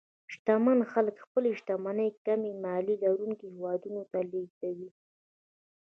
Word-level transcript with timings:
شتمن 0.33 0.79
خلک 0.91 1.15
خپلې 1.25 1.49
شتمنۍ 1.59 2.09
کمې 2.25 2.51
مالیې 2.63 3.01
لرونکو 3.03 3.43
هېوادونو 3.55 4.01
ته 4.11 4.19
لېږدوي. 4.31 4.89